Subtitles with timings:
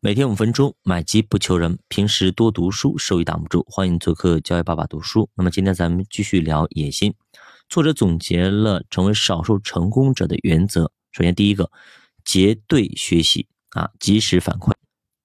[0.00, 1.76] 每天五分钟，买机不求人。
[1.88, 3.66] 平时多读书，收益挡不住。
[3.68, 5.28] 欢迎做客教育爸爸读书。
[5.34, 7.12] 那么今天咱们继续聊野心。
[7.68, 10.92] 作者总结了成为少数成功者的原则。
[11.10, 11.72] 首先，第一个，
[12.24, 14.70] 结对学习啊，及时反馈。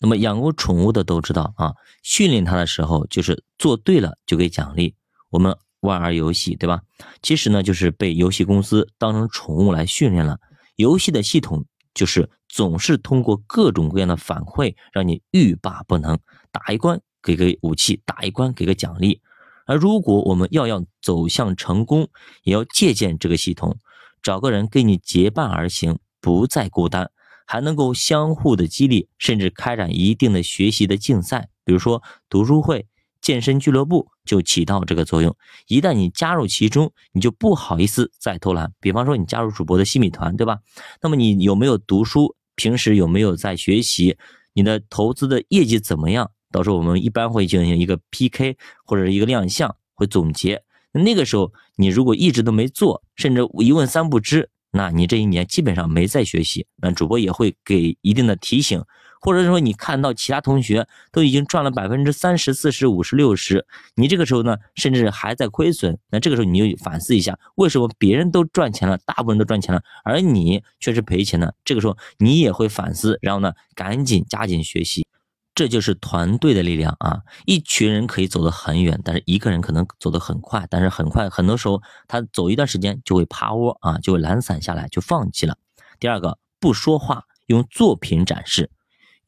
[0.00, 1.72] 那么养过宠物的都知道啊，
[2.02, 4.94] 训练它的时候就是做对了就给奖励。
[5.30, 6.82] 我们玩儿游戏，对吧？
[7.22, 10.38] 其实呢，就是被游戏公司当成宠物来训练了。
[10.76, 11.64] 游戏的系统。
[11.98, 16.16] 就是总是通过各种各样的反馈，让你欲罢不能。
[16.52, 19.20] 打一关给个武器，打一关给个奖励。
[19.66, 22.08] 而如果我们要要走向成功，
[22.44, 23.78] 也要借鉴这个系统，
[24.22, 27.10] 找个人跟你结伴而行，不再孤单，
[27.44, 32.86] 还能够相互的激励，甚至开展一定的学习的竞赛，比如说读书会。
[33.28, 35.36] 健身俱乐部就起到这个作用。
[35.66, 38.72] 一旦你加入其中，你就不好意思再偷懒。
[38.80, 40.60] 比方说，你加入主播的新米团，对吧？
[41.02, 42.34] 那么你有没有读书？
[42.54, 44.16] 平时有没有在学习？
[44.54, 46.30] 你的投资的业绩怎么样？
[46.50, 48.56] 到时候我们一般会进行一个 PK
[48.86, 50.62] 或者一个亮相，会总结。
[50.92, 56.66] 那个时候你如果一直都没做，甚至一问三不知，那你这一年基本上没在学习。
[56.76, 58.82] 那主播也会给一定的提醒。
[59.20, 71.54] 或者说你看到其他同学都已经赚了百分之三十四十五十六十，你这个时候呢，甚至还在亏损，那这个时候你就反思一下，为什么别人都赚钱了，大部分都赚钱了，而你却是赔钱的？
[71.64, 75.06] 这个时候你也会反思，然后呢，赶紧加紧学习，
[75.54, 77.22] 这就是团队的力量啊！
[77.44, 85.56] 一群人可以走得很远，但是一个人可能走得很快，但是很快很多时候他走一段时间就会趴窝啊，就会懒散下来，就放弃了。
[85.98, 88.70] 第二个，不说话，用作品展示。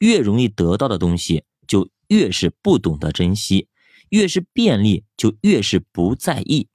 [0.00, 3.68] 越容易得到的东西，就越是不懂得珍惜；
[4.08, 6.68] 越是便利，就越是不在意。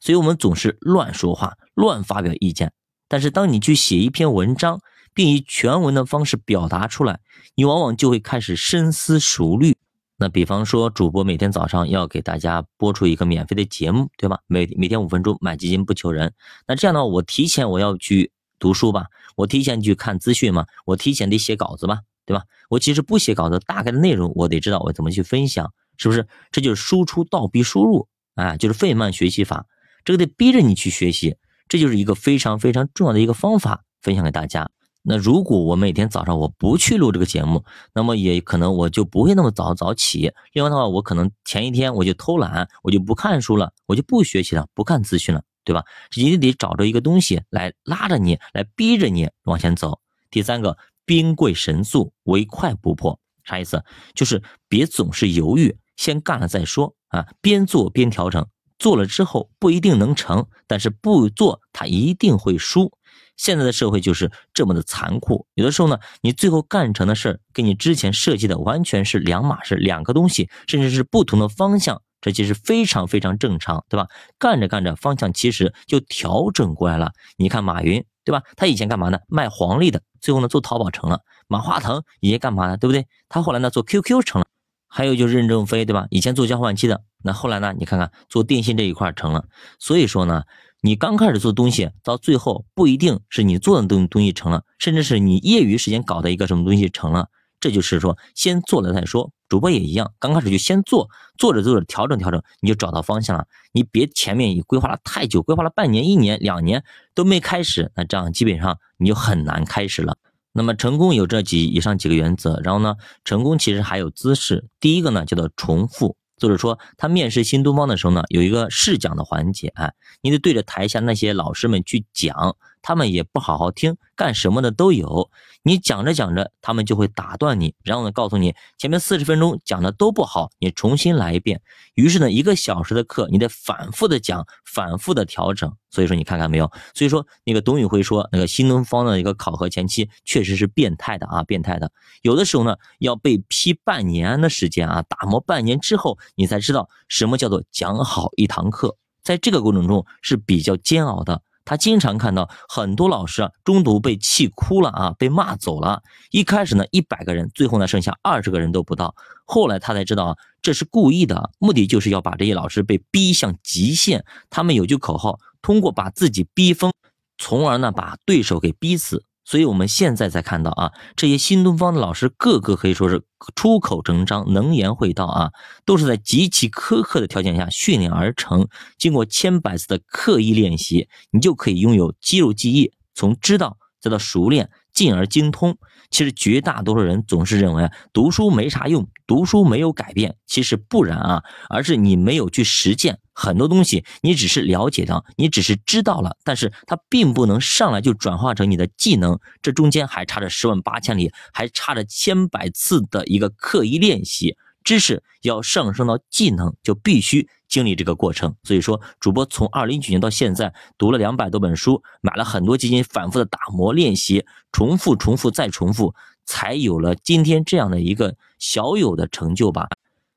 [0.00, 2.72] 所以，我们总是乱说话、乱发表意见。
[3.06, 4.80] 但是，当你去写一篇文章，
[5.12, 7.20] 并以全文的方式表达出来，
[7.54, 9.76] 你往往就会开始深思熟虑。
[10.16, 14.40] 那比方说，主播每天早上要给大家播出一个免费的节目，对吧？
[14.46, 16.32] 每每天五分钟，买基金不求人。
[16.66, 19.06] 那这样的话，我提前我要去读书吧，
[19.36, 22.00] 我提前去看资讯嘛，我提前得写稿子吧。
[22.26, 22.44] 对吧？
[22.68, 26.26] 我其实不写稿子，大概的内容我得知道我怎么去分享，是不是？
[26.52, 29.66] 这就是输出倒逼输入啊，就是费曼学习法，
[30.04, 31.36] 这个得逼着你去学习，
[31.68, 34.70] 这就是一个非常非常重要的一个方法，分享给大家。
[35.02, 37.64] 那如果我每天早上我不去录这个节目，
[37.94, 40.32] 那么也可能我就不会那么早早起。
[40.52, 45.84] 另外的话，我可能前一天我就偷懒，我就不看书了，我就不学习了，不看资讯了，对吧？
[46.14, 50.00] 一定得找着一个东西来拉着你，来逼着你往前走。
[50.30, 50.76] 第三个。
[51.04, 53.82] 兵贵神速，唯快不破，啥意思？
[54.14, 57.26] 就是别总是犹豫，先干了再说啊！
[57.40, 58.46] 边做边调整，
[58.78, 62.92] 做了之后不一定能成，但是不做他一定会输。
[63.36, 74.06] 现在的社会就是这么的残酷，有的时候呢，你最后干成的事儿跟你之前设计的完全是两码事，两个东西，甚至是不同的方向，这其实非常非常正常，对吧？
[74.38, 77.12] 干着干着，方向其实就调整过来了。
[77.36, 78.04] 你看马云。
[78.24, 78.42] 对吧？
[78.56, 79.18] 他以前干嘛呢？
[79.28, 81.20] 卖黄历的，最后呢做淘宝成了。
[81.48, 82.76] 马化腾以前干嘛呢？
[82.76, 83.06] 对不对？
[83.28, 84.46] 他后来呢做 QQ 成了。
[84.92, 86.06] 还有就是任正非，对吧？
[86.10, 87.72] 以前做交换机的，那后来呢？
[87.78, 89.44] 你看看做电信这一块成了。
[89.78, 90.42] 所以说呢，
[90.80, 97.28] 你刚开始做东西，到最后不一定是你做的东东西成了，甚至是你业余时间搞的一个什么东西成了。
[97.60, 99.30] 这就是说，先做了再说。
[99.50, 103.46] 主播也一样，刚开始就先做，做着做着调整调整，你就找到方向了。
[103.72, 106.84] 你别前面你规划了太久，规划了半年、一年、两年
[107.16, 110.16] 都没开始，那这样基本上你就很难开始了。
[110.52, 112.94] 那么成功有这几以上几个原则，然后呢，
[113.24, 114.68] 成功其实还有姿势。
[114.78, 116.16] 第一个呢叫做重复。
[116.36, 122.56] 作者说，他面试新东方的时候呢，有一个试讲的环节，哎，你得对着台下那些老师们去讲。
[122.82, 125.30] 他们也不好好听，干什么的都有。
[125.62, 131.60] 你讲着讲着，他们就会打断你，然后呢，告诉你前面四十分钟讲的都不好，你重新来一遍。
[131.94, 135.74] 于是呢，一个小时的课，你得反复的讲，反复的调整。
[135.90, 136.70] 所以说，你看看没有？
[136.94, 141.90] 所以说，那个董宇辉说，那个新东方的一个考核前期确实是变态的啊，变态的。
[142.22, 148.96] 有的时候呢，要被批半年的时间啊，打磨半年之后，你才知道什么叫做讲好一堂课。
[149.22, 151.42] 在这个过程中是比较煎熬的。
[151.70, 156.02] 他经常看到很多老师啊，中途被气哭了啊，被骂走了。
[156.32, 159.14] 一开始呢，一百个人，最后呢，剩下二十个人都不到。
[159.44, 164.24] 后来他才知道啊，这是故意的，目的就是要把这些老师被逼向极限。
[164.50, 166.92] 他们有句口号，通过把自己逼疯，
[167.38, 169.22] 从而呢，把对手给逼死。
[169.44, 173.22] 所以，我们现在才看到啊，这些新东方的老师个个可以说是
[173.56, 175.50] 出口成章、能言会道啊，
[175.84, 178.68] 都是在极其苛刻的条件下训练而成。
[178.96, 185.76] 经过千百次的刻意练习，你就可以拥有肌肉记忆，从知道再到熟练，进而精通。
[186.10, 190.36] 其实绝大多数人总是认为，读书没啥用，读书没有改变。
[190.44, 204.56] 其实不然啊，而是你没有去实践很多东西，你只是了解到，你只是知道了，但是它并不能上来就转化成你的技能，这中间还差着十万八千里，还差着千百次的一个刻意练习。
[204.84, 208.54] 知识要上升到技能，就必须经历这个过程。
[208.62, 219.88] 所以说，主播从二零一九年到现在，读了两百多本书，买了很多基金，反复的打磨练习，重复、重复再重复，才有了今天这样的一个小有的成就吧。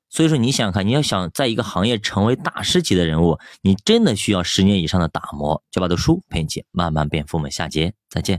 [0.10, 5.64] 所以说，你想想看，你要想在一个行业成为大师级的人物，你真的需要十年以上的打磨。
[5.72, 7.38] 就把的书陪你慢慢变富。
[7.38, 8.32] 我们下节再见。